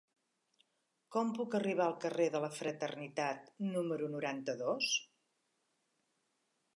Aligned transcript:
Com 1.15 1.33
puc 1.39 1.57
arribar 1.59 1.85
al 1.89 1.93
carrer 2.05 2.25
de 2.35 2.41
la 2.45 2.49
Fraternitat 2.59 3.53
número 3.75 4.07
noranta-dos? 4.15 4.89